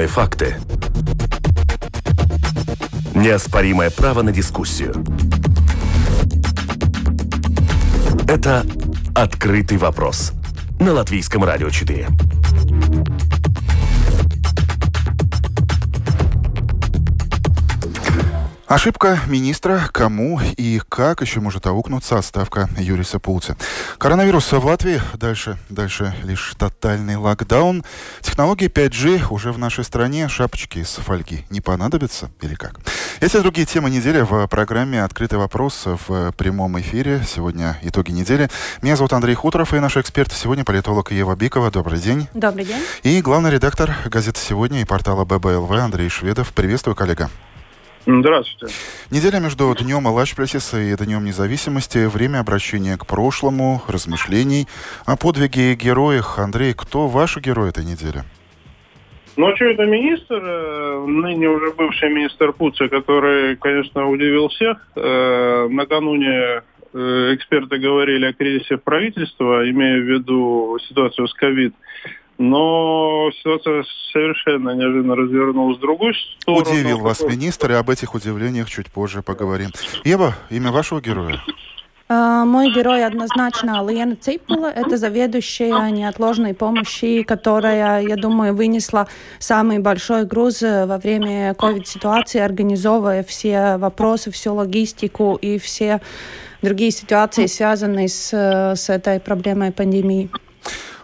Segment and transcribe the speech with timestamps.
[0.00, 0.56] Неоспоримые факты.
[3.14, 5.04] Неоспоримое право на дискуссию.
[8.26, 8.64] Это
[9.14, 10.32] «Открытый вопрос»
[10.78, 12.08] на Латвийском радио 4.
[18.70, 23.54] Ошибка министра, кому и как еще может аукнуться отставка Юриса Пулти.
[23.98, 27.82] Коронавирус в Латвии, дальше, дальше лишь тотальный локдаун.
[28.20, 32.78] Технологии 5G уже в нашей стране, шапочки из фольги не понадобятся или как?
[33.18, 37.24] Эти и другие темы недели в программе «Открытый вопрос» в прямом эфире.
[37.26, 38.48] Сегодня итоги недели.
[38.82, 41.72] Меня зовут Андрей Хуторов и наш эксперт сегодня политолог Ева Бикова.
[41.72, 42.28] Добрый день.
[42.34, 42.84] Добрый день.
[43.02, 46.52] И главный редактор газеты «Сегодня» и портала ББЛВ Андрей Шведов.
[46.52, 47.30] Приветствую, коллега.
[48.06, 48.74] Здравствуйте.
[49.10, 52.06] Неделя между Днем Алашплесиса и Днем Независимости.
[52.06, 54.66] Время обращения к прошлому, размышлений
[55.06, 56.38] о подвиге и героях.
[56.38, 58.22] Андрей, кто ваши герои этой недели?
[59.36, 64.78] Ну, что это министр, э, ныне уже бывший министр Пуца, который, конечно, удивил всех.
[64.96, 71.74] Э, накануне э, эксперты говорили о кризисе правительства, имея в виду ситуацию с ковид.
[72.42, 76.62] Но ситуация совершенно неожиданно развернулась в другую сторону.
[76.62, 79.68] Удивил вас министр, и об этих удивлениях чуть позже поговорим.
[80.04, 81.38] Ева, имя вашего героя?
[82.08, 84.68] А, мой герой однозначно Лена Ципула.
[84.68, 89.06] Это заведующая неотложной помощи, которая, я думаю, вынесла
[89.38, 96.00] самый большой груз во время ковид-ситуации, организовывая все вопросы, всю логистику и все
[96.62, 100.30] другие ситуации, связанные с, с этой проблемой пандемии.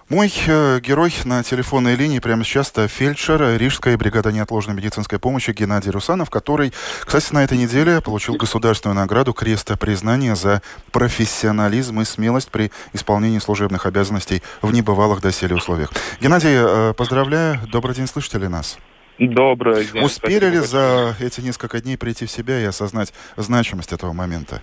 [0.09, 5.91] Мой э, герой на телефонной линии прямо сейчас фельдшер Рижской бригады неотложной медицинской помощи Геннадий
[5.91, 6.73] Русанов, который,
[7.05, 13.41] кстати, на этой неделе получил государственную награду Креста признания за профессионализм и смелость при исполнении
[13.41, 15.93] служебных обязанностей в небывалых доселе условиях.
[16.21, 17.59] Геннадий, э, поздравляю.
[17.67, 18.79] Добрый день, слышите ли нас?
[19.19, 20.05] Добрый день.
[20.05, 24.63] Успели ли за эти несколько дней прийти в себя и осознать значимость этого момента?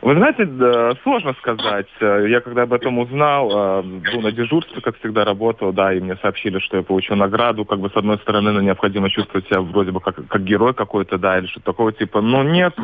[0.00, 0.46] Вы знаете,
[1.02, 1.88] сложно сказать.
[2.00, 6.16] Я когда об этом узнал, э, был на дежурстве, как всегда, работал, да, и мне
[6.16, 7.64] сообщили, что я получил награду.
[7.64, 11.18] Как бы, с одной стороны, ну, необходимо чувствовать себя вроде бы как, как герой какой-то,
[11.18, 12.20] да, или что-то такого типа.
[12.20, 12.74] Но нет,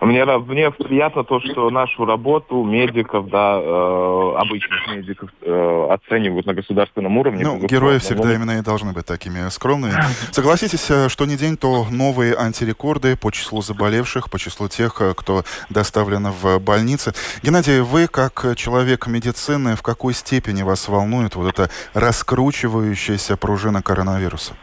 [0.00, 6.54] мне, мне приятно то, что нашу работу медиков, да, э, обычных медиков э, оценивают на
[6.54, 7.42] государственном уровне.
[7.44, 9.94] Ну, герои всегда именно и должны быть такими скромными.
[10.30, 15.14] Согласитесь, э, что не день, то новые антирекорды по числу заболевших, по числу тех, э,
[15.16, 17.12] кто доставлен в больницы.
[17.42, 24.54] Геннадий, вы как человек медицины, в какой степени вас волнует вот эта раскручивающаяся пружина коронавируса?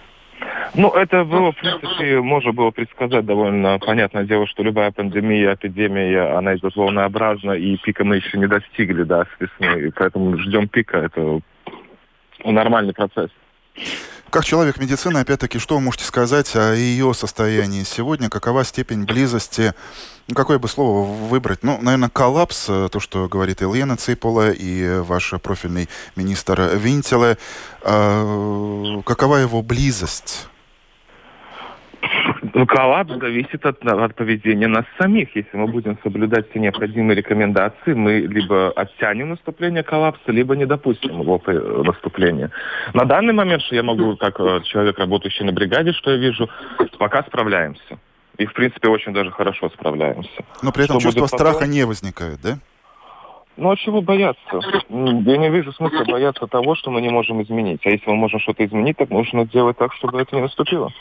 [0.78, 6.38] Ну, это было, в принципе, можно было предсказать довольно понятное дело, что любая пандемия, эпидемия,
[6.38, 10.68] она идет волнообразно, и пика мы еще не достигли, да, с весны, и поэтому ждем
[10.68, 11.40] пика, это
[12.44, 13.30] нормальный процесс.
[14.30, 18.30] Как человек медицины, опять-таки, что вы можете сказать о ее состоянии сегодня?
[18.30, 19.74] Какова степень близости?
[20.28, 21.64] Ну, какое бы слово выбрать?
[21.64, 25.88] Ну, наверное, коллапс, э, то, что говорит Елена Цейпола и ваш профильный
[26.18, 27.38] министр Винтеле.
[27.82, 30.50] А, какова его близость?
[32.56, 35.36] Ну, коллапс зависит от, от поведения нас самих.
[35.36, 41.20] Если мы будем соблюдать все необходимые рекомендации, мы либо оттянем наступление коллапса, либо не допустим
[41.20, 41.42] его
[41.84, 42.52] наступления.
[42.94, 46.50] На данный момент, что я могу, как э, человек, работающий на бригаде, что я вижу,
[46.98, 48.00] пока справляемся.
[48.38, 50.46] И, в принципе, очень даже хорошо справляемся.
[50.64, 51.72] Но при этом что чувство страха потом...
[51.72, 52.58] не возникает, да?
[53.58, 54.60] Ну а чего бояться?
[54.90, 57.86] Я не вижу смысла бояться того, что мы не можем изменить.
[57.86, 60.92] А если мы можем что-то изменить, так нужно сделать так, чтобы это не наступило.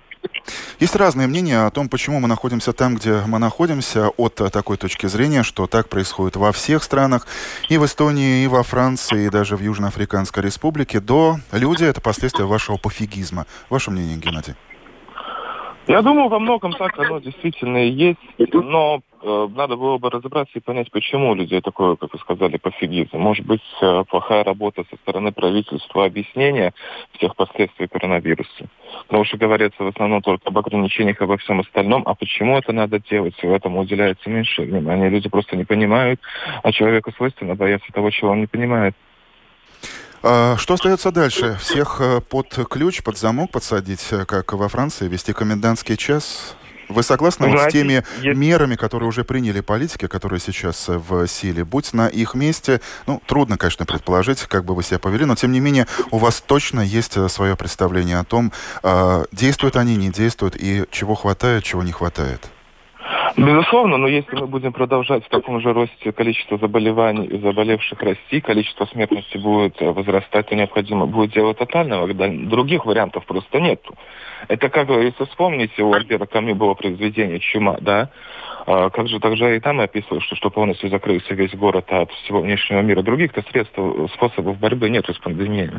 [0.78, 5.06] Есть разные мнения о том, почему мы находимся там, где мы находимся, от такой точки
[5.06, 7.26] зрения, что так происходит во всех странах,
[7.68, 12.44] и в Эстонии, и во Франции, и даже в Южноафриканской республике, до люди— это последствия
[12.44, 13.46] вашего пофигизма.
[13.68, 14.54] Ваше мнение, Геннадий?
[15.86, 18.18] Я думаю, во многом так оно действительно и есть,
[18.52, 22.56] но э, надо было бы разобраться и понять, почему у людей такое, как вы сказали,
[22.56, 23.18] пофигизм.
[23.18, 26.72] Может быть, э, плохая работа со стороны правительства объяснения
[27.12, 28.66] всех последствий коронавируса.
[29.08, 32.02] Потому что говорится в основном только об ограничениях и обо всем остальном.
[32.06, 33.36] А почему это надо делать?
[33.42, 35.10] В этом уделяется меньше внимания.
[35.10, 36.18] Люди просто не понимают,
[36.62, 38.94] а человеку свойственно бояться того, чего он не понимает.
[40.26, 41.58] А, что остается дальше?
[41.60, 46.56] Всех э, под ключ, под замок подсадить, э, как во Франции, вести комендантский час?
[46.88, 51.66] Вы согласны вот с теми мерами, которые уже приняли политики, которые сейчас э, в силе?
[51.66, 55.52] Будь на их месте, ну, трудно, конечно, предположить, как бы вы себя повели, но, тем
[55.52, 58.50] не менее, у вас точно есть свое представление о том,
[59.30, 62.48] действуют они, не действуют, и чего хватает, чего не хватает.
[63.36, 68.40] Безусловно, но если мы будем продолжать в таком же росте количество заболеваний и заболевших расти,
[68.40, 72.48] количество смертности будет возрастать, то необходимо будет делать тотальный локдаун.
[72.48, 73.84] Других вариантов просто нет.
[74.46, 78.10] Это как, если вспомните, у Альбера Камю было произведение «Чума», да?
[78.66, 82.40] А как же также и там описывал, что, что полностью закрылся весь город от всего
[82.40, 83.02] внешнего мира.
[83.02, 83.76] Других-то средств,
[84.14, 85.70] способов борьбы нет с пандемией.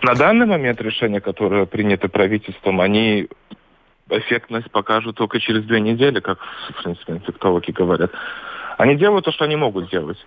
[0.00, 3.28] На данный момент решения, которые приняты правительством, они
[4.08, 6.38] эффектность покажут только через две недели, как,
[6.70, 8.10] в принципе, инфектологи говорят.
[8.78, 10.18] Они делают то, что они могут делать.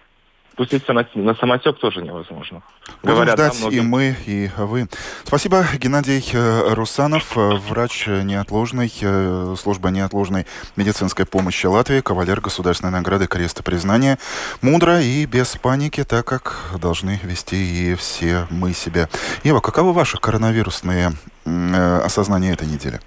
[0.55, 2.63] Пуститься на, на самотек тоже невозможно.
[3.03, 4.87] Будем Говорят, ждать да, и мы, и вы.
[5.23, 12.91] Спасибо, Геннадий э, Русанов, э, врач неотложной э, службы неотложной медицинской помощи Латвии, кавалер Государственной
[12.91, 14.17] награды Креста Признания.
[14.63, 19.09] Мудро и без паники, так как должны вести и все мы себя.
[19.43, 21.11] Ева, каковы ваши коронавирусные
[21.45, 22.99] осознания этой недели?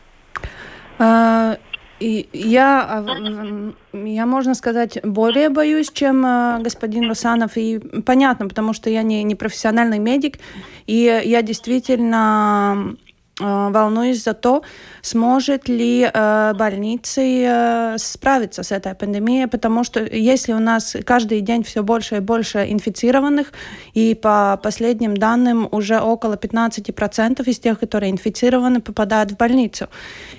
[1.00, 1.56] А,
[1.98, 7.56] я, а, я, можно сказать, более боюсь, чем а, господин Русанов.
[7.56, 10.38] И понятно, потому что я не, не профессиональный медик,
[10.86, 12.96] и я действительно
[13.40, 14.62] волнуюсь за то,
[15.02, 21.40] сможет ли э, больницы э, справиться с этой пандемией, потому что если у нас каждый
[21.40, 23.52] день все больше и больше инфицированных,
[23.94, 29.88] и по последним данным уже около 15% из тех, которые инфицированы, попадают в больницу.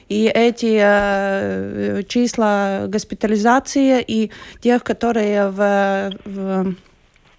[0.10, 4.32] И эти э, числа госпитализации и
[4.62, 6.76] тех, которые в, в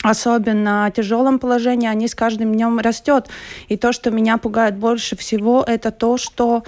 [0.02, 3.28] особенно тяжелом положении, они с каждым днем растет.
[3.68, 6.64] И то, что меня пугает больше всего, это то, что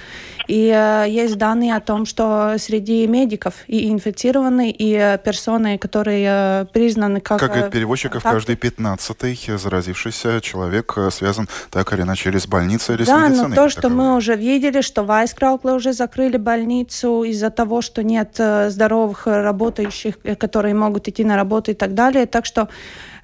[0.46, 6.26] и э, есть данные о том, что среди медиков и инфицированные, и э, персоны, которые
[6.28, 7.40] э, признаны как...
[7.40, 8.32] Как и перевозчиков, так...
[8.32, 13.42] каждый пятнадцатый заразившийся человек связан так или иначе или с больницей, или да, с медициной.
[13.42, 17.80] Да, но то, что мы уже видели, что в Айскраукле уже закрыли больницу из-за того,
[17.80, 18.38] что нет
[18.68, 22.26] здоровых работающих, которые могут идти на работу и так далее.
[22.26, 22.68] Так что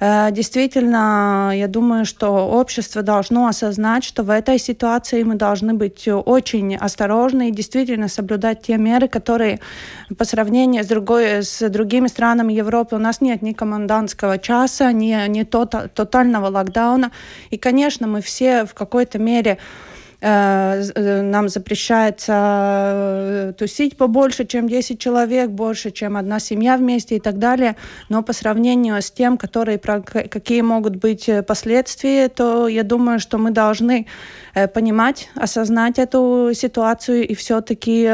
[0.00, 6.76] действительно, я думаю, что общество должно осознать, что в этой ситуации мы должны быть очень
[6.76, 7.09] осторожны
[7.48, 9.60] и действительно соблюдать те меры, которые
[10.16, 15.28] по сравнению с, другой, с другими странами Европы у нас нет ни комендантского часа, ни,
[15.28, 17.10] ни тотального локдауна.
[17.50, 19.58] И, конечно, мы все в какой-то мере
[20.20, 27.38] нам запрещается э, тусить побольше, чем 10 человек, больше, чем одна семья вместе и так
[27.38, 27.76] далее.
[28.08, 33.50] Но по сравнению с тем, которые, какие могут быть последствия, то я думаю, что мы
[33.50, 34.06] должны
[34.75, 38.06] понимать, осознать эту ситуацию и все-таки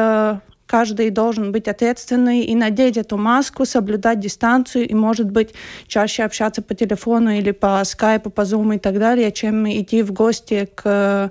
[0.66, 5.54] каждый должен быть ответственный и надеть эту маску, соблюдать дистанцию и, может быть,
[5.86, 10.12] чаще общаться по телефону или по скайпу, по зуму и так далее, чем идти в
[10.12, 11.30] гости к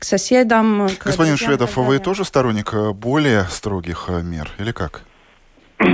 [0.00, 0.88] к соседам.
[0.98, 5.02] К Господин Шведов, вы тоже сторонник э, более строгих э, мер или как?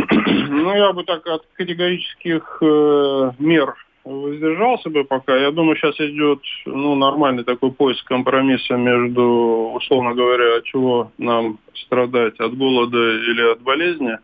[0.49, 3.75] Ну, я бы так от категорических э, мер
[4.05, 5.37] воздержался бы пока.
[5.37, 11.59] Я думаю, сейчас идет ну, нормальный такой поиск компромисса между, условно говоря, от чего нам
[11.75, 14.19] страдать, от голода или от болезни.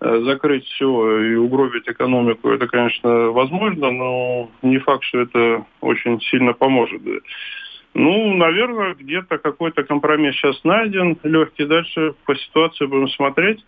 [0.00, 6.20] Э, закрыть все и угробить экономику, это, конечно, возможно, но не факт, что это очень
[6.20, 7.00] сильно поможет.
[7.94, 11.64] Ну, наверное, где-то какой-то компромисс сейчас найден, легкий.
[11.64, 13.64] Дальше по ситуации будем смотреть.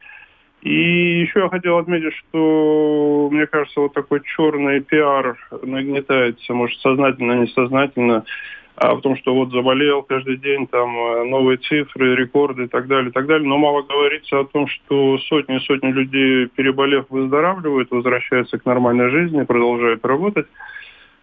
[0.63, 7.43] И еще я хотел отметить, что, мне кажется, вот такой черный пиар нагнетается, может, сознательно,
[7.43, 8.25] несознательно,
[8.75, 12.89] а в том, что вот заболел каждый день, там э, новые цифры, рекорды и так
[12.89, 13.49] далее, и так далее.
[13.49, 19.11] Но мало говорится о том, что сотни и сотни людей, переболев, выздоравливают, возвращаются к нормальной
[19.11, 20.47] жизни, продолжают работать.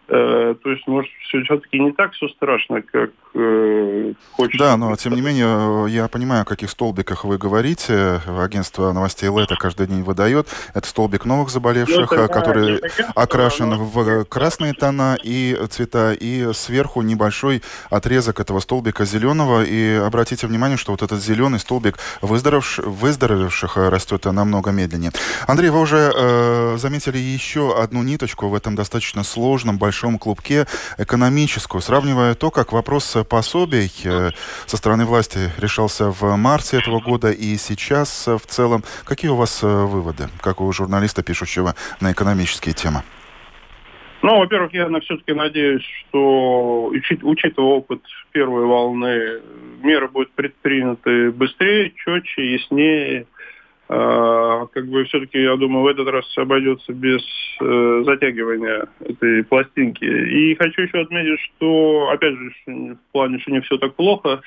[0.09, 4.65] Э, то есть, может, все-таки не так все страшно, как э, хочется.
[4.65, 8.21] Да, но тем не менее, я понимаю, о каких столбиках вы говорите.
[8.27, 10.47] Агентство новостей Лето каждый день выдает.
[10.73, 16.13] Это столбик новых заболевших, ну, это, который да, окрашен да, в красные тона и цвета,
[16.13, 19.63] и сверху небольшой отрезок этого столбика зеленого.
[19.63, 25.11] И обратите внимание, что вот этот зеленый столбик выздоровевших, выздоровевших растет намного медленнее.
[25.47, 30.65] Андрей, вы уже э, заметили еще одну ниточку в этом достаточно сложном, большом большом клубке
[30.97, 34.31] экономическую, сравнивая то, как вопрос пособий э,
[34.65, 38.81] со стороны власти решался в марте этого года и сейчас э, в целом.
[39.05, 43.03] Какие у вас э, выводы, как у журналиста, пишущего на экономические темы?
[44.23, 49.41] Ну, во-первых, я все-таки надеюсь, что, учитывая опыт первой волны,
[49.83, 53.27] меры будут предприняты быстрее, четче, яснее,
[54.73, 57.21] как бы все-таки, я думаю, в этот раз обойдется без
[57.61, 60.05] э, затягивания этой пластинки.
[60.05, 64.41] И хочу еще отметить, что, опять же, в плане, что не все так плохо,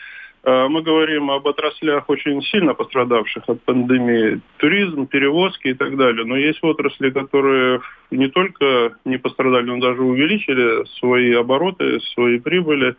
[0.46, 4.40] Э, мы говорим об отраслях очень сильно пострадавших от пандемии.
[4.58, 6.24] Туризм, перевозки и так далее.
[6.24, 7.80] Но есть отрасли, которые
[8.12, 12.90] не только не пострадали, но даже увеличили свои обороты, свои прибыли.
[12.90, 12.94] Э,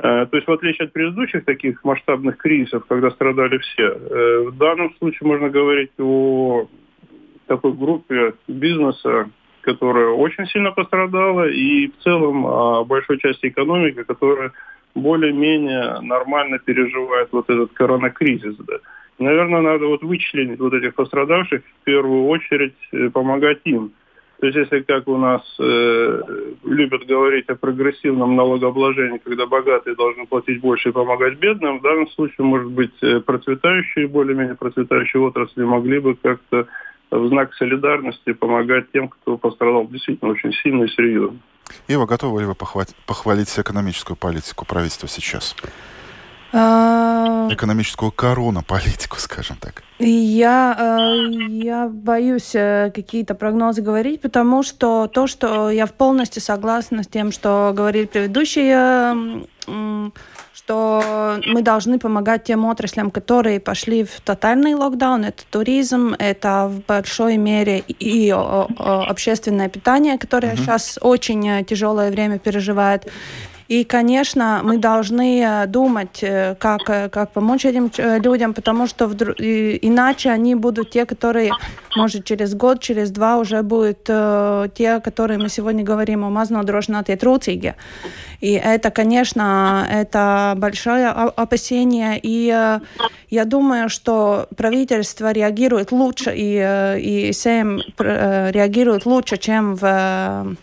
[0.00, 4.94] то есть в отличие от предыдущих таких масштабных кризисов, когда страдали все, э, в данном
[4.96, 6.68] случае можно говорить о
[7.46, 9.28] такой группе бизнеса,
[9.62, 14.52] которая очень сильно пострадала, и в целом о большой части экономики, которая
[14.94, 18.56] более-менее нормально переживает вот этот коронакризис.
[18.56, 18.78] Да.
[19.18, 23.92] Наверное, надо вот вычленить вот этих пострадавших, в первую очередь э, помогать им.
[24.40, 26.22] То есть если как у нас э,
[26.64, 32.08] любят говорить о прогрессивном налогообложении, когда богатые должны платить больше и помогать бедным, в данном
[32.12, 36.66] случае, может быть, э, процветающие, более-менее процветающие отрасли могли бы как-то
[37.10, 41.38] в знак солидарности помогать тем, кто пострадал действительно очень сильно и серьезно.
[41.86, 45.54] Ива, готовы ли вы похвалить экономическую политику правительства сейчас?
[46.52, 49.82] А, экономическую корону политику, скажем так.
[49.98, 57.02] Я, э, я боюсь э, какие-то прогнозы говорить, потому что то, что я полностью согласна
[57.02, 59.44] с тем, что говорили предыдущие
[60.70, 65.24] что мы должны помогать тем отраслям, которые пошли в тотальный локдаун.
[65.24, 70.58] Это туризм, это в большой мере и общественное питание, которое mm-hmm.
[70.58, 73.10] сейчас очень э, тяжелое время переживает.
[73.70, 77.88] И, конечно, мы должны э, думать, э, как, э, как помочь этим
[78.24, 81.52] людям, потому что вдруг, иначе они будут те, которые,
[81.96, 84.02] может, через год, через два уже будут
[84.74, 87.74] те, которые мы сегодня говорим мазнодrožinātie трудиги.
[88.40, 92.18] И это, конечно, это большое опасение.
[92.20, 92.46] И
[93.30, 100.56] я думаю, что правительство реагирует лучше, и, и СЭМ реагирует лучше, чем в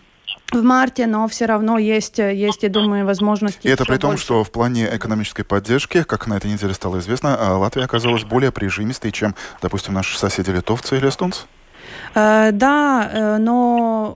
[0.52, 3.66] в марте, но все равно есть, есть, я думаю, возможности.
[3.66, 4.24] И это при том, больше.
[4.24, 8.52] что в плане экономической поддержки, как на этой неделе стало известно, а, Латвия оказалась более
[8.52, 11.42] прижимистой, чем, допустим, наши соседи литовцы или эстонцы.
[12.14, 14.14] Э, да, э, но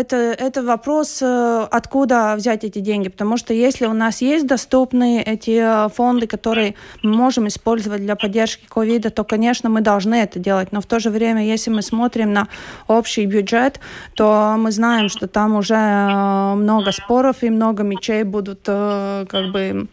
[0.00, 3.08] это, это вопрос, э, откуда взять эти деньги.
[3.08, 8.16] Потому что если у нас есть доступные эти э, фонды, которые мы можем использовать для
[8.16, 10.72] поддержки ковида, то, конечно, мы должны это делать.
[10.72, 12.48] Но в то же время, если мы смотрим на
[12.88, 13.80] общий бюджет,
[14.14, 19.88] то мы знаем, что там уже э, много споров и много мечей будут как бы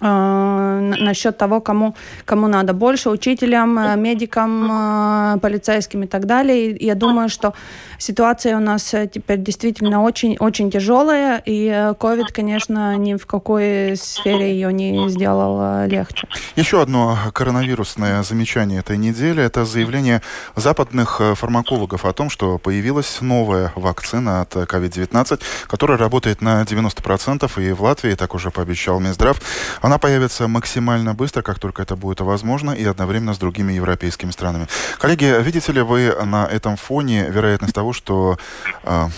[0.00, 6.76] насчет того, кому, кому надо больше, учителям, медикам, полицейским и так далее.
[6.76, 7.52] Я думаю, что
[7.98, 14.52] ситуация у нас теперь действительно очень, очень тяжелая, и COVID, конечно, ни в какой сфере
[14.52, 16.28] ее не сделал легче.
[16.56, 20.22] Еще одно коронавирусное замечание этой недели– это заявление
[20.56, 27.72] западных фармакологов о том, что появилась новая вакцина от COVID-19, которая работает на 90%, и
[27.72, 29.40] в Латвии, так уже пообещал Минздрав,
[29.80, 34.68] она появится максимально быстро, как только это будет возможно, и одновременно с другими европейскими странами.
[34.98, 38.38] Коллеги, видите ли вы на этом фоне вероятность того, что
[38.84, 39.08] а,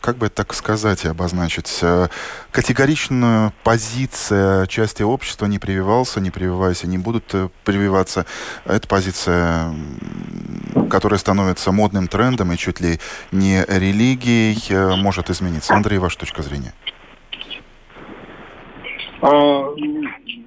[0.00, 2.08] как бы так сказать и обозначить, э,
[2.50, 8.26] категоричная позиция части общества не прививался, не прививайся, не будут э, прививаться.
[8.64, 9.74] Это позиция,
[10.90, 13.00] которая становится модным трендом и чуть ли
[13.32, 15.74] не религией, э, может измениться.
[15.74, 16.72] Андрей, ваша точка зрения?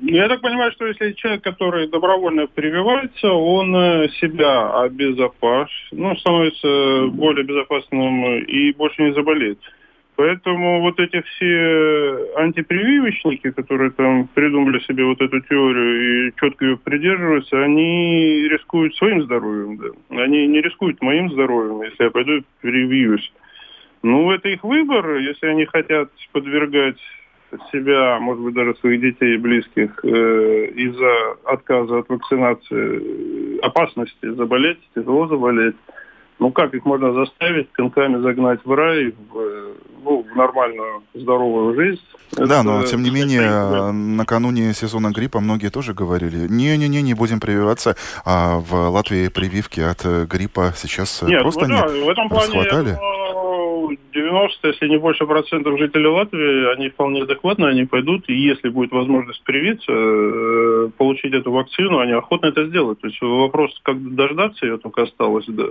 [0.02, 6.16] А, я так понимаю, что если человек, который добровольно прививается, он э, себя обезопасит, ну,
[6.18, 9.60] становится более безопасным и больше не заболеет.
[10.16, 16.78] Поэтому вот эти все антипрививочники, которые там придумали себе вот эту теорию и четко ее
[16.78, 19.78] придерживаются, они рискуют своим здоровьем.
[19.78, 20.22] Да.
[20.22, 23.34] Они не рискуют моим здоровьем, если я пойду и привьюсь.
[24.04, 25.18] Ну, это их выбор.
[25.18, 27.00] Если они хотят подвергать
[27.72, 34.80] себя, может быть, даже своих детей и близких э, из-за отказа от вакцинации, опасности заболеть,
[34.96, 35.76] тяжело заболеть.
[36.40, 42.02] Ну как их можно заставить конками загнать в рай, в, ну, в нормальную здоровую жизнь?
[42.32, 47.40] Да, Это, но тем не менее, накануне сезона гриппа многие тоже говорили, не-не-не, не будем
[47.40, 52.28] прививаться, а в Латвии прививки от гриппа сейчас Нет, просто ну, да, не в этом
[52.28, 52.98] плане, расхватали.
[54.14, 58.92] 90, если не больше процентов жителей Латвии, они вполне адекватны, они пойдут, и если будет
[58.92, 63.02] возможность привиться, э, получить эту вакцину, они охотно это сделают.
[63.02, 65.66] То есть вопрос, как дождаться ее только осталось, да.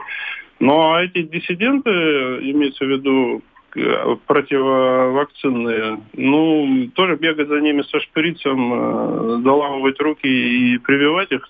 [0.58, 3.42] Ну а эти диссиденты, имеется в виду
[4.26, 11.48] противовакцинные, ну, тоже бегать за ними со шприцем, э, доламывать руки и прививать их.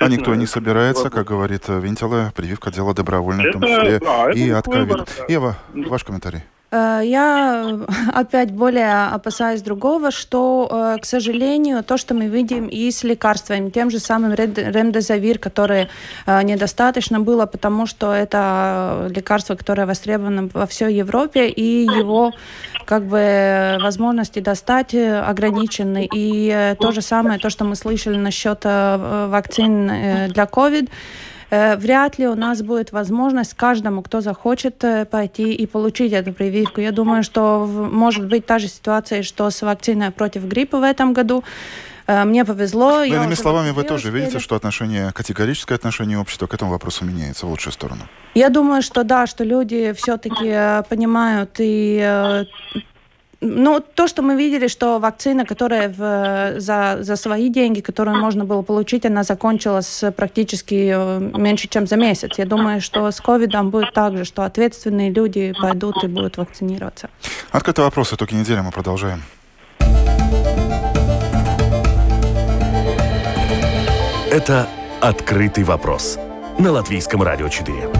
[0.00, 4.50] А никто не собирается, как говорит Винтела, прививка дело добровольное, в том числе да, и
[4.50, 5.04] от ковида.
[5.18, 5.24] Да.
[5.28, 6.40] Ева, ваш комментарий.
[6.70, 7.78] Э, я
[8.14, 13.70] опять более опасаюсь другого, что, э, к сожалению, то, что мы видим и с лекарствами,
[13.70, 15.88] тем же самым ремдезавир, который
[16.26, 22.32] э, недостаточно было, потому что это лекарство, которое востребовано во всей Европе, и его
[22.86, 26.08] как бы возможности достать ограничены.
[26.12, 30.88] И то же самое, то, что мы слышали насчет вакцин для COVID,
[31.50, 36.80] вряд ли у нас будет возможность каждому, кто захочет э, пойти и получить эту прививку.
[36.80, 41.12] Я думаю, что может быть та же ситуация, что с вакциной против гриппа в этом
[41.12, 41.42] году.
[42.06, 43.02] Э, мне повезло.
[43.02, 44.22] Иными словами, вы тоже успели.
[44.22, 48.02] видите, что отношение, категорическое отношение общества к этому вопросу меняется в лучшую сторону?
[48.34, 52.44] Я думаю, что да, что люди все-таки понимают и
[53.40, 58.44] ну, то, что мы видели, что вакцина, которая в, за, за свои деньги, которую можно
[58.44, 62.38] было получить, она закончилась практически э, меньше, чем за месяц.
[62.38, 67.08] Я думаю, что с ковидом будет так же, что ответственные люди пойдут и будут вакцинироваться.
[67.50, 69.22] Открытый вопрос, итоги недели мы продолжаем.
[74.30, 74.68] Это
[75.00, 76.18] «Открытый вопрос»
[76.58, 77.99] на Латвийском радио 4.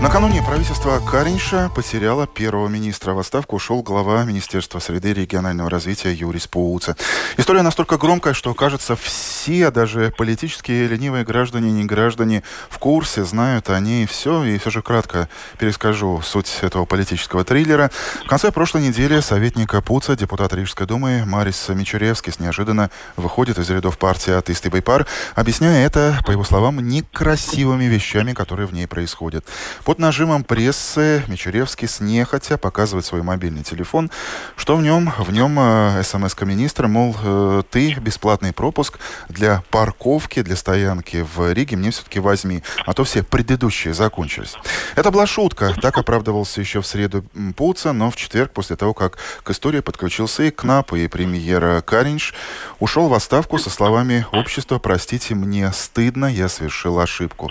[0.00, 3.14] Накануне правительство Каринша потеряло первого министра.
[3.14, 6.94] В отставку ушел глава Министерства среды и регионального развития Юрис Пууце.
[7.36, 13.70] История настолько громкая, что, кажется, все, даже политические ленивые граждане не граждане, в курсе, знают
[13.70, 14.44] о ней все.
[14.44, 15.28] И все же кратко
[15.58, 17.90] перескажу суть этого политического триллера.
[18.24, 23.98] В конце прошлой недели советника Пуца, депутат Рижской думы Марис Мичуревский неожиданно выходит из рядов
[23.98, 29.44] партии «Атыст и Байпар», объясняя это, по его словам, некрасивыми вещами, которые в ней происходят.
[29.88, 34.10] Под нажимом прессы Мичуревский снехотя показывает свой мобильный телефон.
[34.54, 35.14] Что в нем?
[35.16, 38.98] В нем э, смс-ка министра, мол, э, ты бесплатный пропуск
[39.30, 44.56] для парковки, для стоянки в Риге мне все-таки возьми, а то все предыдущие закончились.
[44.94, 45.74] Это была шутка.
[45.80, 47.24] Так оправдывался еще в среду
[47.56, 52.34] Пуца, но в четверг, после того, как к истории подключился и КНАП, и премьер Каринш,
[52.78, 57.50] ушел в отставку со словами «Общество, простите, мне стыдно, я совершил ошибку»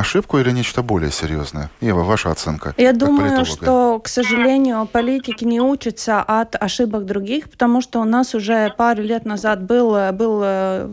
[0.00, 1.70] ошибку или нечто более серьезное?
[1.80, 2.74] Ева, ваша оценка.
[2.76, 8.34] Я думаю, что, к сожалению, политики не учатся от ошибок других, потому что у нас
[8.34, 10.88] уже пару лет назад был, был э,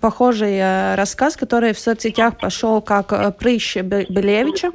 [0.00, 4.72] похожий э, рассказ, который в соцсетях пошел как э, прыщ Белевича,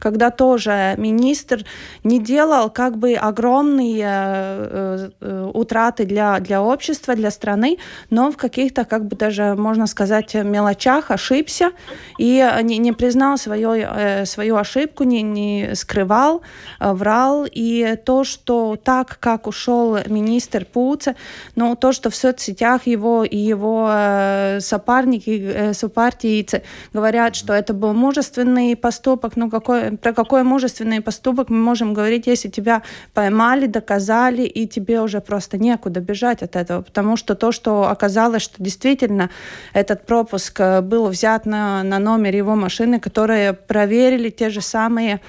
[0.00, 1.64] когда тоже министр
[2.04, 5.10] не делал как бы огромные
[5.52, 7.78] утраты для, для общества, для страны,
[8.10, 11.70] но в каких-то, как бы даже, можно сказать, мелочах ошибся
[12.18, 16.42] и не, не признал признал свою, э, свою ошибку, не, не скрывал,
[16.80, 17.46] э, врал.
[17.50, 21.14] И то, что так, как ушел министр Пуца,
[21.56, 27.92] но то, что в соцсетях его и его э, сопарники, сопартийцы говорят, что это был
[27.92, 32.82] мужественный поступок, ну какой, про какой мужественный поступок мы можем говорить, если тебя
[33.14, 38.42] поймали, доказали, и тебе уже просто некуда бежать от этого, потому что то, что оказалось,
[38.42, 39.28] что действительно
[39.74, 45.20] этот пропуск был взят на, на номер его машины, которые проверили те же самые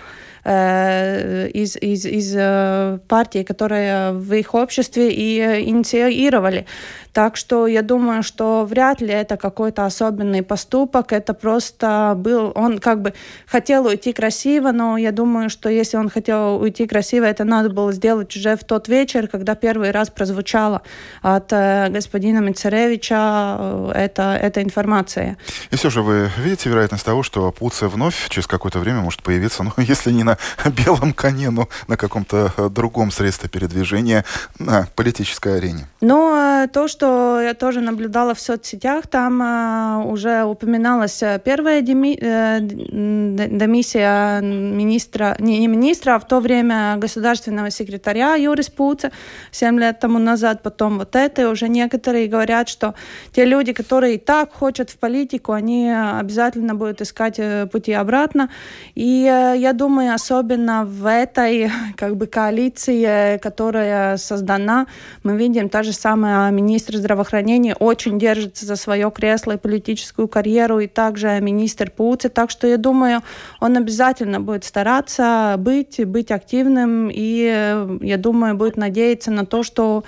[0.45, 5.39] Э, из, из, из э, партии, которые в их обществе и
[5.69, 6.65] инициировали.
[7.13, 12.79] Так что я думаю, что вряд ли это какой-то особенный поступок, это просто был, он
[12.79, 13.13] как бы
[13.47, 17.91] хотел уйти красиво, но я думаю, что если он хотел уйти красиво, это надо было
[17.91, 20.81] сделать уже в тот вечер, когда первый раз прозвучала
[21.21, 25.37] от э, господина Мицаревича эта, эта информация.
[25.71, 29.63] И все же вы видите вероятность того, что Пуция вновь через какое-то время может появиться,
[29.63, 34.25] ну, если не на белом коне, но на каком-то э, другом средстве передвижения
[34.59, 35.87] на политической арене.
[36.01, 42.59] Но то, что я тоже наблюдала в соцсетях, там э, уже упоминалась первая деми, э,
[42.59, 49.11] демиссия министра, не, не министра, а в то время государственного секретаря Юрис Пуца
[49.51, 52.95] 7 лет тому назад, потом вот это, и уже некоторые говорят, что
[53.31, 57.39] те люди, которые и так хотят в политику, они обязательно будут искать
[57.71, 58.49] пути обратно.
[58.95, 59.23] И
[59.57, 64.85] я думаю, особенно в этой как бы коалиции, которая создана,
[65.23, 66.51] мы видим та же самая
[66.89, 72.29] министр здравоохранения очень держится за свое кресло и политическую карьеру, и также министр Пуци.
[72.29, 73.21] Так что я думаю,
[73.59, 80.03] он обязательно будет стараться быть, быть активным, и я думаю, будет надеяться на то, что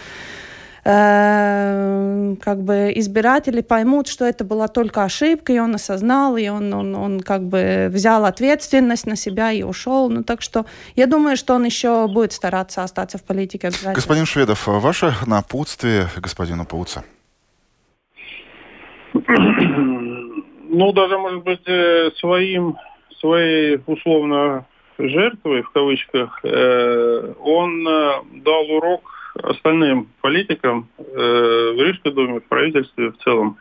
[0.83, 6.73] Э, как бы избиратели поймут, что это была только ошибка, и он осознал, и он,
[6.73, 10.09] он, он как бы взял ответственность на себя и ушел.
[10.09, 10.65] Ну, так что
[10.95, 13.93] я думаю, что он еще будет стараться остаться в политике обязательно.
[13.93, 17.03] Господин Шведов, ваше напутствие господину Пауца?
[20.73, 22.77] Ну, даже, может быть, э, своим,
[23.19, 24.65] своей, условно,
[24.97, 33.11] жертвой, в кавычках, э, он э, дал урок остальным политикам в Рижской думе, в правительстве
[33.11, 33.57] в целом.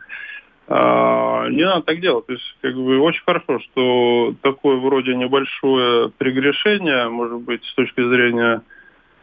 [0.67, 2.25] А, не надо так делать.
[2.27, 8.01] То есть, как бы, очень хорошо, что такое вроде небольшое прегрешение, может быть, с точки
[8.01, 8.61] зрения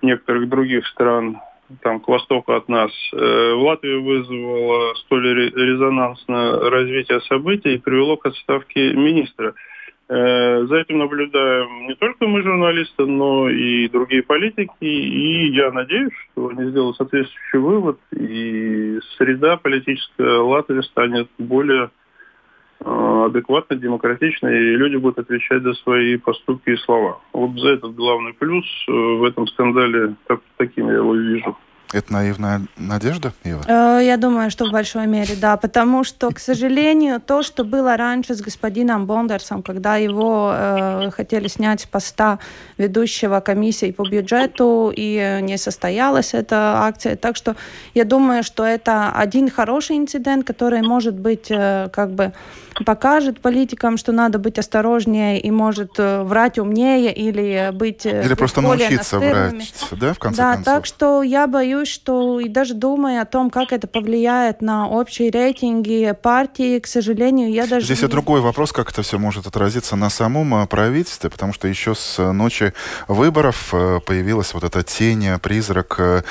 [0.02, 1.38] некоторых других стран,
[1.82, 8.26] там, к востоку от нас, в Латвии вызвало столь резонансное развитие событий и привело к
[8.26, 9.54] отставке министра.
[10.10, 14.72] Э, за этим наблюдаем не только мы, журналисты, но и другие политики.
[14.80, 21.90] И я надеюсь, что они сделают соответствующий вывод, и среда политическая Латвии станет более
[22.80, 27.20] э, адекватно, демократично, и люди будут отвечать за свои поступки и слова.
[27.34, 31.54] Вот за этот главный плюс э, в этом скандале, так, таким я его вижу.
[31.92, 33.62] Это наивная надежда, Ева?
[33.66, 35.56] Э, я думаю, что в большой мере, да.
[35.56, 41.48] Потому что, к сожалению, то, что было раньше с господином Бондерсом, когда его э, хотели
[41.48, 42.38] снять с поста
[42.76, 47.16] ведущего комиссии по бюджету, и не состоялась эта акция.
[47.16, 47.56] Так что
[47.94, 52.32] я думаю, что это один хороший инцидент, который может быть э, как бы
[52.84, 58.34] покажет политикам, что надо быть осторожнее и может э, врать умнее или быть э, Или
[58.34, 60.64] просто научиться врать, да, в конце да, концов?
[60.64, 64.88] Да, так что я боюсь, что и даже думая о том, как это повлияет на
[64.88, 67.86] общие рейтинги партии, к сожалению, я даже...
[67.86, 68.08] Здесь не...
[68.08, 71.94] и другой вопрос, как это все может отразиться на самом э, правительстве, потому что еще
[71.94, 72.72] с ночи
[73.06, 73.70] выборов
[74.06, 76.24] появилась вот эта тень, призрак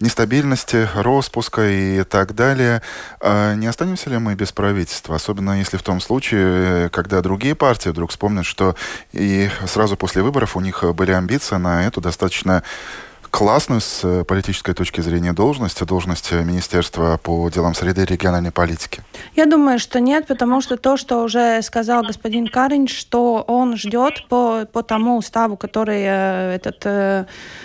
[0.00, 2.82] нестабильности, распуска и так далее.
[3.20, 7.54] А не останемся ли мы без правительства, особенно если в том том случае, когда другие
[7.54, 8.74] партии вдруг вспомнят, что
[9.12, 12.64] и сразу после выборов у них были амбиции на эту достаточно
[13.34, 19.02] классную с э, политической точки зрения должность, должность Министерства по делам среды и региональной политики?
[19.34, 24.28] Я думаю, что нет, потому что то, что уже сказал господин Карин, что он ждет
[24.28, 27.24] по, по тому уставу, который э, этот э,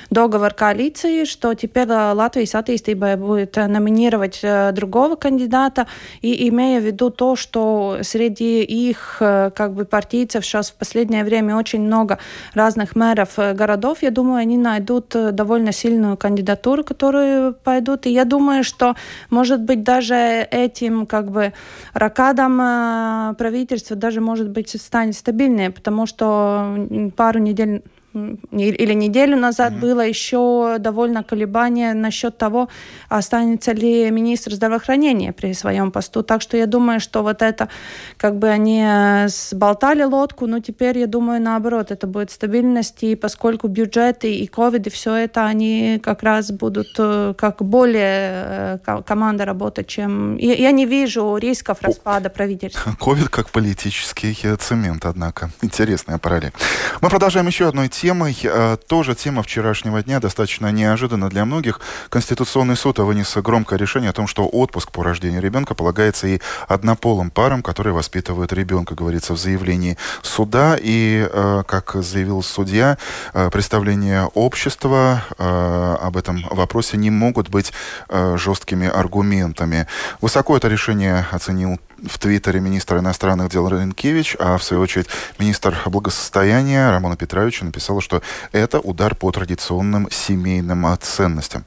[0.09, 5.85] договор коалиции, что теперь Латвийс attīstībai будет номинировать другого кандидата,
[6.23, 11.55] и имея в виду то, что среди их как бы партийцев сейчас в последнее время
[11.55, 12.17] очень много
[12.55, 18.05] разных мэров городов, я думаю, они найдут довольно довольно сильную кандидатуру, которую пойдут.
[18.05, 18.95] И я думаю, что,
[19.29, 20.15] может быть, даже
[20.51, 21.53] этим как бы
[21.93, 27.81] ракадом э, правительство даже, может быть, станет стабильнее, потому что пару недель
[28.13, 29.79] или неделю назад mm-hmm.
[29.79, 32.69] было еще довольно колебание насчет того,
[33.07, 36.23] останется ли министр здравоохранения при своем посту.
[36.23, 37.69] Так что я думаю, что вот это,
[38.17, 43.15] как бы они э, сболтали лодку, но теперь, я думаю, наоборот, это будет стабильность, и
[43.15, 49.01] поскольку бюджеты и ковид, и все это, они как раз будут э, как более э,
[49.05, 50.37] команда работать, чем...
[50.37, 52.95] Я не вижу рисков распада правительства.
[52.99, 55.51] Ковид как политический цемент, однако.
[55.61, 56.53] Интересная параллель.
[57.01, 58.35] Мы продолжаем еще одной темой.
[58.43, 61.79] Э, тоже тема вчерашнего дня, достаточно неожиданно для многих.
[62.09, 67.29] Конституционный суд вынес громкое решение о том, что отпуск по рождению ребенка полагается и однополым
[67.29, 70.75] парам, которые воспитывают ребенка, говорится в заявлении суда.
[70.81, 72.97] И, э, как заявил судья,
[73.35, 77.73] э, представления общества об этом вопросе не могут быть
[78.09, 79.87] жесткими аргументами.
[80.21, 85.07] Высоко это решение оценил в Твиттере министр иностранных дел Ренкевич, а в свою очередь
[85.39, 91.63] министр благосостояния Романа Петровича написала, что это удар по традиционным семейным ценностям.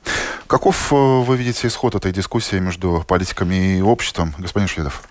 [0.47, 5.03] Каков э, вы видите исход этой дискуссии между политиками и обществом, господин Шледов?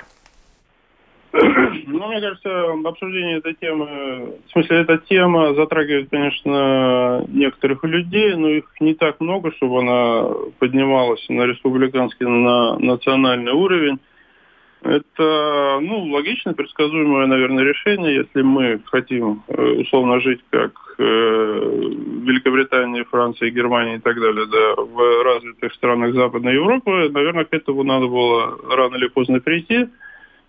[1.34, 8.50] Ну, мне кажется, обсуждение этой темы, в смысле, эта тема затрагивает, конечно, некоторых людей, но
[8.50, 14.00] их не так много, чтобы она поднималась на республиканский, на национальный уровень.
[14.84, 23.04] Это, ну, логичное, предсказуемое, наверное, решение, если мы хотим э, условно жить как э, Великобритания,
[23.04, 28.08] Франция, Германия и так далее, да, в развитых странах Западной Европы, наверное, к этому надо
[28.08, 29.88] было рано или поздно прийти.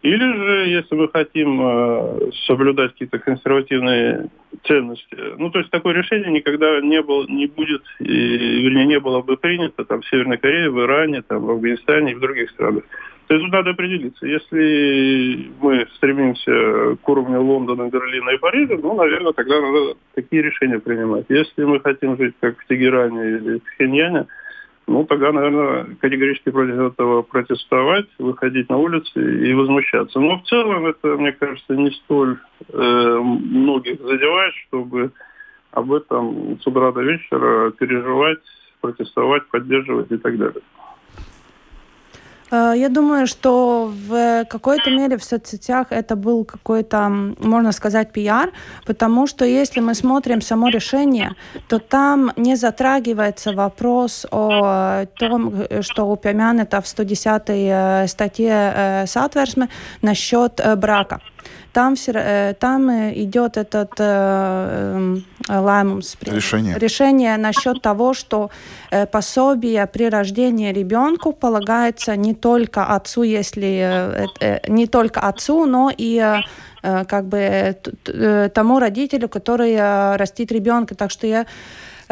[0.02, 4.30] Или же, если мы хотим э, соблюдать какие-то консервативные
[4.64, 9.22] ценности, ну, то есть такое решение никогда не было, не будет, и, вернее, не было
[9.22, 12.82] бы принято там в Северной Корее, в Иране, там, в Афганистане и в других странах.
[13.28, 14.26] То есть надо определиться.
[14.26, 20.80] Если мы стремимся к уровню Лондона, Берлина и Парижа, ну, наверное, тогда надо такие решения
[20.80, 21.26] принимать.
[21.28, 24.26] Если мы хотим жить как в Тегеране или в Пхеньяне,
[24.86, 30.18] ну, тогда, наверное, категорически против этого протестовать, выходить на улицы и возмущаться.
[30.18, 35.12] Но в целом это, мне кажется, не столь э, многих задевает, чтобы
[35.70, 38.40] об этом с утра до вечера переживать,
[38.80, 40.62] протестовать, поддерживать и так далее.
[42.52, 48.50] Э, я думаю, что в какой-то мере в соцсетях это был какой-то, можно сказать, пиар,
[48.86, 51.34] потому что если мы смотрим само решение,
[51.68, 59.68] то там не затрагивается вопрос о том, что упомянуто в 110 э, статье э, Сатверсме
[60.02, 61.20] насчет брака
[61.72, 65.16] там, все, там идет этот э,
[65.48, 66.78] lēmums, решение.
[66.78, 68.50] решение насчет того, что
[68.90, 75.66] э, пособие при рождении ребенку полагается не только отцу, если э, э, не только отцу,
[75.66, 76.40] но и э,
[76.82, 77.76] э как бы
[78.54, 80.94] тому родителю, который э, растит ребенка.
[80.94, 81.46] Так что я Э,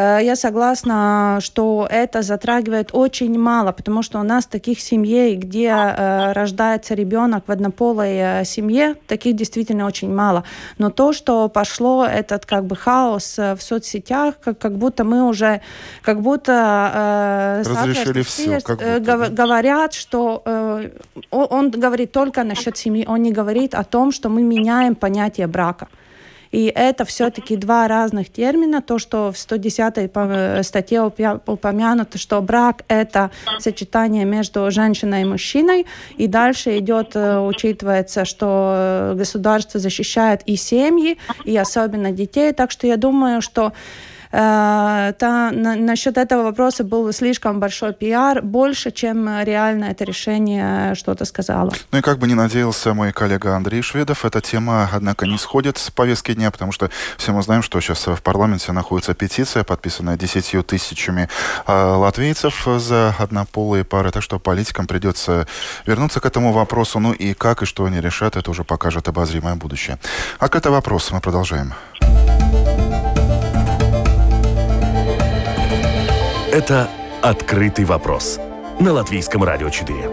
[0.00, 6.32] я согласна, что это затрагивает очень мало, потому что у нас таких семей, где э,
[6.32, 10.44] рождается ребенок в однополой э, семье, таких действительно очень мало.
[10.78, 15.60] Но то, что пошло этот как бы хаос в соцсетях, как, как будто мы уже,
[16.02, 19.28] как будто разрешили все, как будто, да?
[19.28, 20.42] говорят, что
[21.30, 25.88] он говорит только насчет семьи, он не говорит о том, что мы меняем понятие брака.
[26.50, 28.82] И это все-таки два разных термина.
[28.82, 31.02] То, что в 110 э, статье
[31.46, 35.86] упомянуто, что брак– это сочетание между женщиной и мужчиной.
[36.16, 42.52] И дальше идет, э, учитывается, что государство защищает и семьи, и особенно детей.
[42.52, 48.42] Так что я думаю, что Э, та, на, насчет этого вопроса был слишком большой пиар,
[48.42, 51.72] больше, чем реально это решение что-то сказало.
[51.92, 55.78] Ну и как бы не надеялся мой коллега Андрей Шведов, эта тема, однако, не сходит
[55.78, 60.16] с повестки дня, потому что все мы знаем, что сейчас в парламенте находится петиция, подписанная
[60.16, 61.28] десятью тысячами
[61.66, 65.46] э, латвийцев за однополые пары, так что политикам придется
[65.86, 67.00] вернуться к этому вопросу.
[67.00, 69.98] Ну и как и что они решат, это уже покажет обозримое будущее.
[70.38, 71.74] Открытый вопрос, мы продолжаем.
[76.52, 76.90] Это
[77.22, 78.40] «Открытый вопрос»
[78.80, 80.10] на Латвийском радио 4.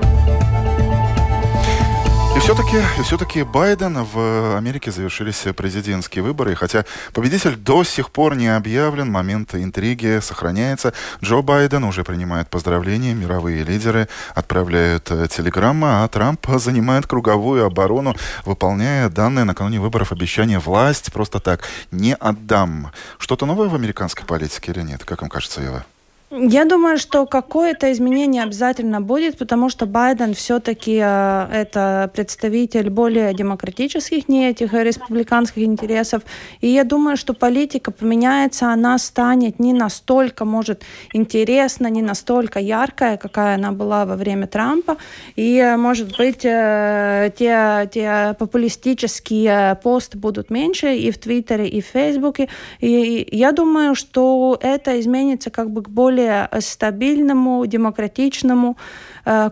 [2.36, 6.52] И все-таки, и все-таки Байден в Америке завершились президентские выборы.
[6.52, 10.94] И хотя победитель до сих пор не объявлен, момент интриги сохраняется.
[11.24, 18.16] Джо Байден уже принимает поздравления, мировые лидеры отправляют э, телеграммы, а Трамп занимает круговую оборону,
[18.46, 22.92] выполняя данное накануне выборов обещание власть просто так не отдам.
[23.18, 25.04] Что-то новое в американской политике или нет?
[25.04, 25.84] Как вам кажется, Ева?
[26.30, 33.34] Я думаю, что какое-то изменение обязательно будет, потому что Байден все-таки э, это представитель более
[33.34, 36.24] демократических, не этих республиканских интересов.
[36.60, 43.16] И я думаю, что политика поменяется, она станет не настолько, может, интересна, не настолько яркая,
[43.16, 44.98] какая она была во время Трампа.
[45.38, 51.80] И, э, может быть, э, те, те популистические посты будут меньше и в Твиттере, и
[51.80, 52.50] в Фейсбуке.
[52.82, 58.78] И я думаю, что это изменится как бы к более более стабильному, демократичному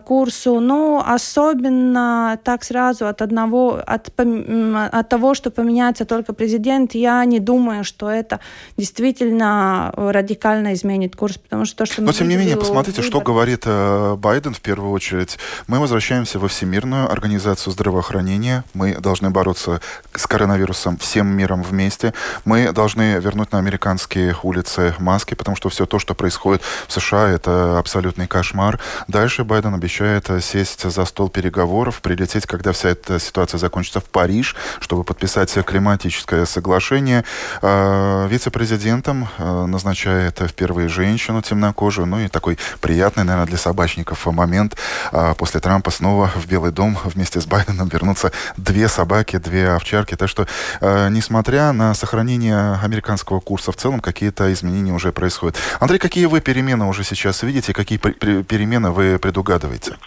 [0.04, 7.24] курсу, но особенно так сразу от одного, от, от того, что поменяется только президент, я
[7.24, 8.40] не думаю, что это
[8.76, 13.10] действительно радикально изменит курс, потому что то, что Но тем не менее, посмотрите, выбор...
[13.10, 15.38] что говорит э, Байден в первую очередь.
[15.66, 18.64] Мы возвращаемся во Всемирную организацию здравоохранения.
[18.74, 19.80] Мы должны бороться
[20.14, 22.14] с коронавирусом всем миром вместе.
[22.44, 27.28] Мы должны вернуть на американские улицы маски, потому что все то, что происходит в США,
[27.28, 28.80] это абсолютный кошмар.
[29.08, 34.00] Дальше Байден Байден обещает э, сесть за стол переговоров, прилететь, когда вся эта ситуация закончится
[34.00, 37.24] в Париж, чтобы подписать климатическое соглашение.
[37.62, 44.76] А, вице-президентом э, назначает впервые женщину темнокожую, ну и такой приятный, наверное, для собачников момент.
[45.12, 50.16] А, после Трампа снова в Белый дом вместе с Байденом вернутся две собаки, две овчарки.
[50.16, 50.46] Так что,
[50.80, 55.56] э, несмотря на сохранение американского курса в целом, какие-то изменения уже происходят.
[55.80, 57.72] Андрей, какие вы перемены уже сейчас видите?
[57.72, 59.45] Какие перемены вы предугадываете?
[59.46, 59.98] Догадывается?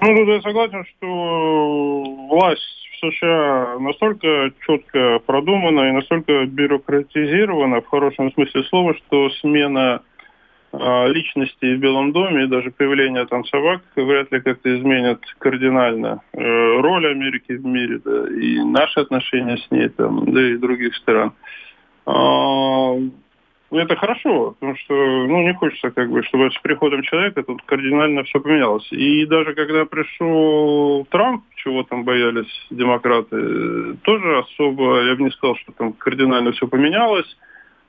[0.00, 7.86] Ну, тут я согласен, что власть в США настолько четко продумана и настолько бюрократизирована в
[7.86, 10.02] хорошем смысле слова, что смена
[10.72, 16.20] э, личности в Белом доме и даже появление там собак вряд ли как-то изменят кардинально
[16.32, 16.38] э,
[16.80, 21.32] роль Америки в мире, да, и наши отношения с ней, там, да и других стран.
[23.72, 27.62] Ну, это хорошо, потому что ну, не хочется, как бы, чтобы с приходом человека тут
[27.62, 28.86] кардинально все поменялось.
[28.92, 35.56] И даже когда пришел Трамп, чего там боялись демократы, тоже особо, я бы не сказал,
[35.56, 37.24] что там кардинально все поменялось.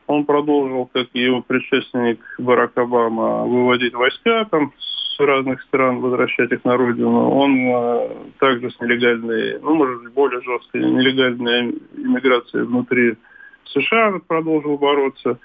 [0.08, 6.54] Он продолжил, как и его предшественник Барак Обама, выводить войска там с разных стран, возвращать
[6.54, 7.30] их на родину.
[7.30, 13.18] Он а, также с нелегальной, ну, может, более жесткой нелегальной иммиграцией внутри
[13.66, 15.40] США продолжил бороться.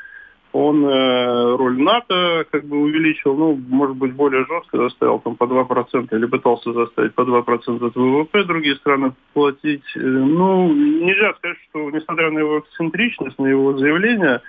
[0.52, 5.44] Он э, роль НАТО как бы увеличил, ну, может быть, более жестко заставил там по
[5.44, 9.84] 2% или пытался заставить по 2% от ВВП другие страны платить.
[9.94, 14.40] Э, ну, нельзя сказать, что несмотря на его эксцентричность, на его заявление,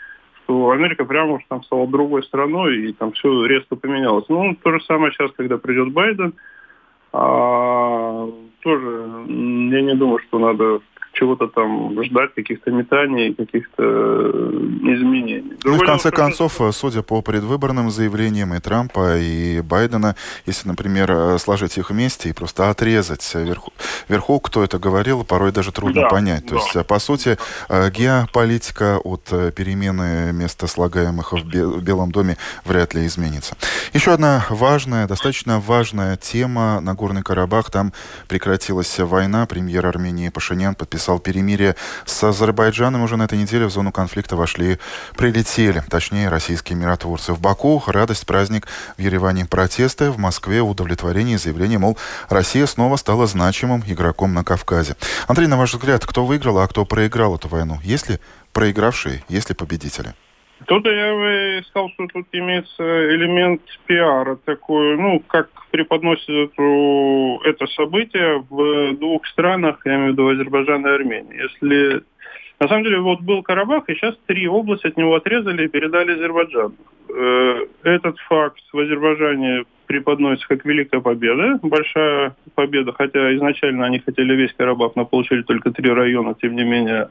[0.44, 4.26] что Америка прямо уж там стала другой страной и там все резко поменялось.
[4.30, 6.34] Ну, то же самое сейчас, когда придет Байден,
[7.12, 8.30] а,
[8.62, 10.80] тоже я не думаю, что надо
[11.20, 14.50] чего-то там ждать, каких-то метаний, каких-то э,
[14.84, 15.54] изменений.
[15.64, 21.12] Ну, в конце концов, э, судя по предвыборным заявлениям и Трампа, и Байдена, если, например,
[21.12, 23.74] э, сложить их вместе и просто отрезать вверху,
[24.08, 26.44] вверху кто это говорил, порой даже трудно да, понять.
[26.46, 26.50] Да.
[26.50, 27.38] То есть, по сути,
[27.70, 33.56] геополитика от перемены места слагаемых в Белом доме вряд ли изменится.
[33.94, 36.80] Еще одна важная, достаточно важная тема.
[36.82, 37.92] Нагорный Карабах, там
[38.28, 39.46] прекратилась война.
[39.46, 43.02] Премьер Армении Пашинян подписал подписал перемирие с Азербайджаном.
[43.02, 44.78] Уже на этой неделе в зону конфликта вошли,
[45.16, 47.34] прилетели, точнее, российские миротворцы.
[47.34, 48.68] В Баку радость, праздник,
[48.98, 51.98] в Ереване протесты, в Москве удовлетворение и заявление, мол,
[52.30, 54.96] Россия снова стала значимым игроком на Кавказе.
[55.28, 57.80] Андрей, на ваш взгляд, кто выиграл, а кто проиграл эту войну?
[57.84, 58.20] Есть ли
[58.54, 60.14] проигравшие, есть ли победители?
[60.66, 68.44] Тут я бы сказал, что тут имеется элемент пиара такой, ну, как преподносит это событие
[68.50, 71.44] в двух странах, я имею в виду Азербайджан и Армения.
[71.44, 72.04] Если
[72.60, 76.14] на самом деле вот был Карабах, и сейчас три области от него отрезали и передали
[76.14, 76.76] Азербайджану.
[77.08, 84.36] Э, этот факт в Азербайджане преподносится как великая победа, большая победа, хотя изначально они хотели
[84.36, 87.10] весь Карабах, но получили только три района, тем не менее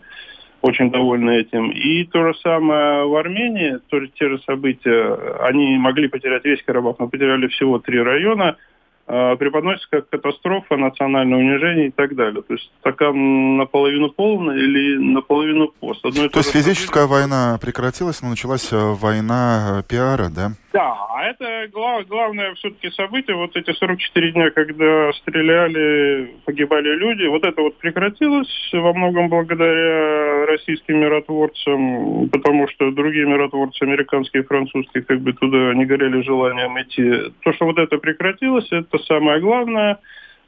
[0.62, 1.70] очень довольны этим.
[1.70, 6.96] И то же самое в Армении, тоже те же события, они могли потерять весь Карабах,
[6.98, 8.56] но потеряли всего три района–
[9.08, 12.42] преподносится как катастрофа, национальное унижение и так далее.
[12.42, 16.04] То есть стакан наполовину полный или наполовину пост.
[16.04, 20.50] Одно то есть физическая война прекратилась, но началась э, война э, пиара, да?
[20.72, 27.26] Да, а это глав, главное все-таки событие, вот эти 44 дня, когда стреляли, погибали люди,
[27.26, 34.46] вот это вот прекратилось во многом благодаря российским миротворцам, потому что другие миротворцы, американские и
[34.46, 37.32] французские, как бы туда не горели желанием идти.
[37.42, 39.98] То, что вот это прекратилось, это самое главное.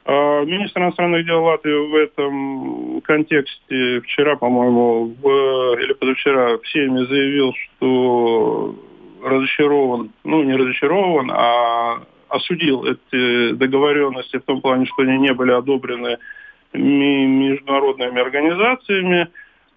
[0.05, 5.15] А, министр иностранных дел Латвии в этом контексте вчера, по-моему,
[5.79, 8.75] или позавчера в Сейме заявил, что
[9.23, 15.51] разочарован, ну не разочарован, а осудил эти договоренности в том плане, что они не были
[15.51, 16.17] одобрены
[16.73, 19.27] международными организациями.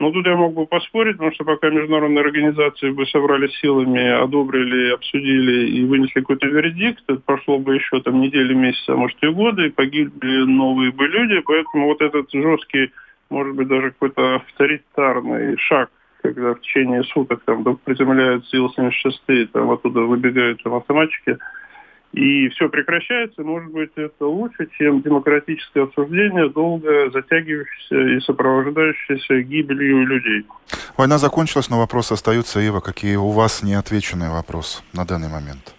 [0.04, 4.92] Но тут я мог бы поспорить, потому что пока международные организации бы собрали силами, одобрили,
[4.92, 9.28] обсудили и вынесли какой-то вердикт, это прошло бы еще там недели, месяцы, а может и
[9.28, 11.40] годы, и погибли новые бы люди.
[11.40, 12.92] Поэтому вот этот жесткий,
[13.30, 15.88] может быть, даже какой-то авторитарный шаг
[16.22, 21.36] когда в течение суток там приземляются Ил-76, там оттуда выбегают там, автоматчики,
[22.14, 30.06] и все прекращается, может быть, это лучше, чем демократическое обсуждение, долго затягивающееся и сопровождающееся гибелью
[30.06, 30.46] людей.
[30.96, 32.60] Война закончилась, но вопросы остаются.
[32.60, 35.74] Ива, какие у вас неотвеченные вопросы на данный момент?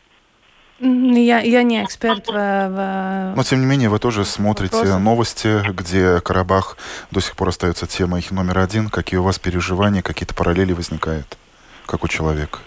[0.79, 3.33] Я, я не эксперт в, в...
[3.33, 4.99] Но, тем не менее, вы тоже смотрите вопросы.
[4.99, 6.77] новости, где Карабах
[7.11, 8.89] до сих пор остается темой номер один.
[8.89, 11.37] Какие у вас переживания, какие-то параллели возникают,
[11.85, 12.59] как у человека?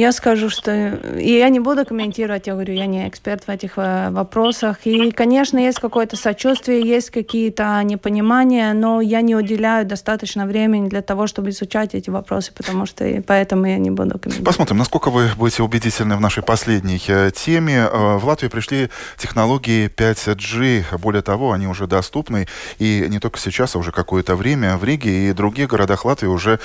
[0.00, 0.72] Я скажу, что
[1.18, 4.78] я не буду комментировать, я говорю, я не эксперт в этих э, вопросах.
[4.84, 11.02] И, конечно, есть какое-то сочувствие, есть какие-то непонимания, но я не уделяю достаточно времени для
[11.02, 14.46] того, чтобы изучать эти вопросы, потому что и поэтому я не буду комментировать.
[14.46, 17.86] Посмотрим, насколько вы будете убедительны в нашей последней э, теме.
[17.92, 20.96] Э, в Латвию пришли технологии 5G.
[20.96, 22.48] Более того, они уже доступны.
[22.78, 26.58] И не только сейчас, а уже какое-то время в Риге и других городах Латвии уже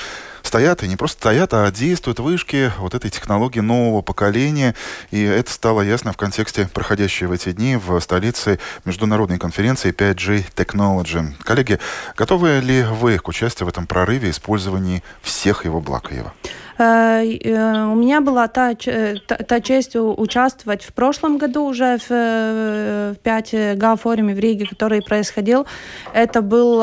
[0.45, 4.75] стоят, и не просто стоят, а действуют вышки вот этой технологии нового поколения.
[5.11, 10.45] И это стало ясно в контексте проходящей в эти дни в столице международной конференции 5G
[10.55, 11.33] Technology.
[11.43, 11.79] Коллеги,
[12.15, 16.33] готовы ли вы к участию в этом прорыве использовании всех его благ, Ева?
[16.77, 22.07] Э, э, у меня была та, та, та честь участвовать в прошлом году уже в,
[22.09, 25.65] э, в 5G форуме в Риге, который происходил.
[26.13, 26.79] Это был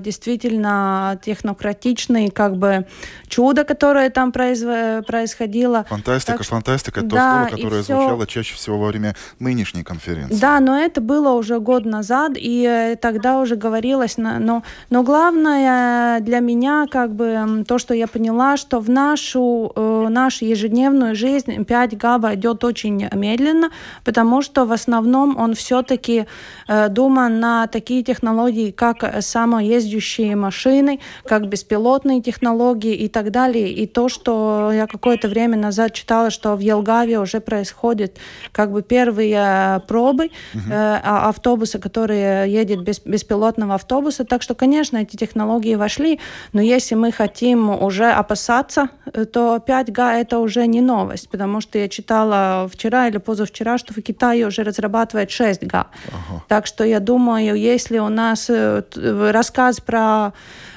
[0.00, 2.86] действительно технократичный как бы
[3.28, 5.84] чудо, которое там происходило.
[5.88, 7.94] Фантастика, так, фантастика, да, то слово, которое все...
[7.94, 10.40] звучало чаще всего во время нынешней конференции.
[10.40, 16.40] Да, но это было уже год назад, и тогда уже говорилось, но, но главное для
[16.40, 21.52] меня как бы то, что я поняла, что в наш нашу, э, нашу ежедневную жизнь
[21.64, 23.70] 5G войдет очень медленно,
[24.04, 26.26] потому что в основном он все-таки
[26.68, 33.72] э, думан на такие технологии, как самоездящие машины, как беспилотные технологии и так далее.
[33.72, 38.18] И то, что я какое-то время назад читала, что в Елгаве уже происходит
[38.52, 40.72] как бы первые пробы угу.
[40.72, 44.24] э, автобуса, который едет без беспилотного автобуса.
[44.24, 46.20] Так что, конечно, эти технологии вошли,
[46.52, 51.78] но если мы хотим уже опасаться, э, то 5G это уже не новость, потому что
[51.78, 55.70] я читала вчера или позавчера, что в Китае уже разрабатывает 6G.
[55.72, 56.44] Ага.
[56.48, 58.82] Так что я думаю, если у нас э,
[59.30, 60.32] рассказ про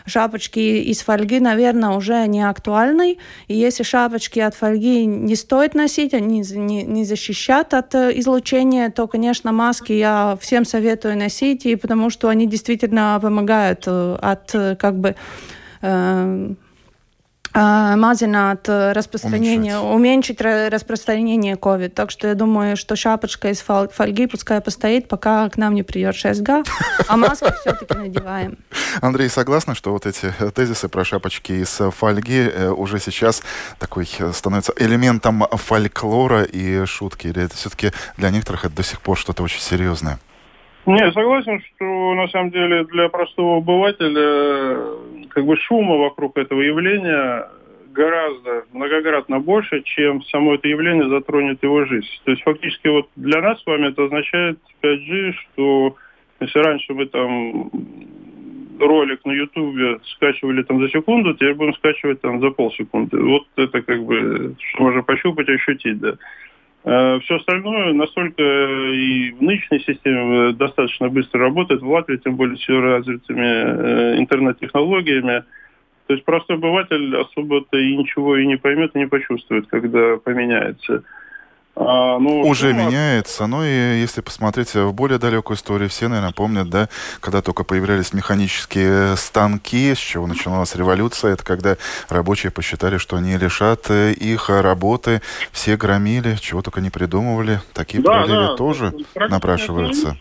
[0.05, 3.17] шапочки из фольги, наверное, уже не актуальны.
[3.47, 8.89] И если шапочки от фольги не стоит носить, они не, не защищат от э, излучения,
[8.89, 14.97] то, конечно, маски я всем советую носить, и потому что они действительно помогают от как
[14.97, 15.15] бы
[17.53, 21.89] маzināt распространение, уменьшить, уменьшить распространение COVID.
[21.89, 26.15] Так что я думаю, что шапочка из фольги пускай постоит, пока к нам не придет
[26.15, 26.67] 6G,
[27.07, 28.57] а маски все-таки надеваем.
[29.01, 33.43] Андрей, согласна, что вот эти тезисы про шапочки из фольги э, уже сейчас
[33.79, 37.27] такой э, становится элементом фольклора и шутки?
[37.27, 40.19] Или это все-таки для некоторых это до сих пор что-то очень серьезное?
[40.85, 44.77] Не, согласен, что на самом деле для простого обывателя
[45.29, 47.47] как бы шума вокруг этого явления
[47.93, 52.07] гораздо, многократно больше, чем само это явление затронет его жизнь.
[52.25, 55.95] То есть фактически вот для нас с вами это означает 5G, что
[56.39, 57.71] если раньше мы там
[58.79, 63.21] ролик на Ютубе скачивали там за секунду, теперь будем скачивать там за полсекунды.
[63.21, 66.15] Вот это как бы, что можно пощупать ощутить, да.
[66.85, 72.57] Э, Все остальное настолько и в нынешней системе достаточно быстро работает, в Латвии, тем более
[72.57, 75.43] с развитыми э, интернет-технологиями.
[76.07, 81.03] То есть простой обыватель особо-то и ничего и не поймет, и не почувствует, когда поменяется.
[81.75, 83.47] А, ну, Уже ну, меняется.
[83.47, 86.87] Ну и если посмотреть в более далекую историю, все, наверное, помнят, да,
[87.19, 91.77] когда только появлялись механические станки, с чего начиналась революция, это когда
[92.09, 95.21] рабочие посчитали, что они лишат э, их работы,
[95.51, 97.59] все громили, чего только не придумывали.
[97.73, 100.17] Такие да, параллели да, тоже напрашиваются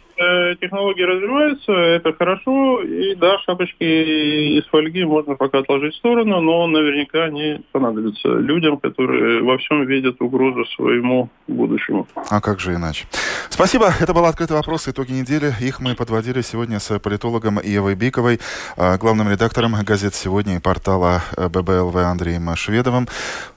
[0.60, 6.66] технологии развиваются, это хорошо, и да, шапочки из фольги можно пока отложить в сторону, но
[6.66, 12.06] наверняка они понадобятся людям, которые во всем видят угрозу своему будущему.
[12.30, 13.06] А как же иначе?
[13.50, 13.92] Спасибо.
[14.00, 14.88] Это был «Открытый вопрос.
[14.88, 15.52] Итоги недели».
[15.60, 18.40] Их мы подводили сегодня с политологом Евой Биковой,
[18.76, 23.08] а, главным редактором газет «Сегодня» и портала э, ББЛВ Андреем Шведовым.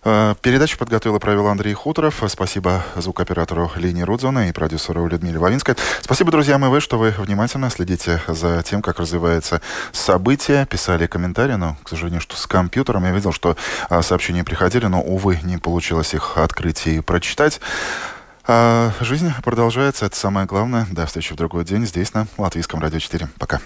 [0.03, 2.23] Передачу подготовил провел Андрей Хуторов.
[2.27, 5.75] Спасибо звукоператору Лине Рудзона и продюсеру Людмиле Вавинской.
[6.01, 10.65] Спасибо, друзья мои, вы, что вы внимательно следите за тем, как развивается события.
[10.65, 13.05] Писали комментарии, но, к сожалению, что с компьютером.
[13.05, 13.55] Я видел, что
[13.89, 17.59] а, сообщения приходили, но, увы, не получилось их открыть и прочитать.
[18.47, 20.85] А жизнь продолжается, это самое главное.
[20.91, 23.27] До встречи в другой день здесь, на Латвийском радио 4.
[23.39, 23.59] Пока.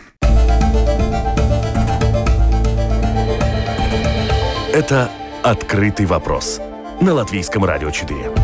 [4.73, 5.09] Это
[5.43, 6.61] «Открытый вопрос»
[7.01, 8.38] на Латвийском радио 4.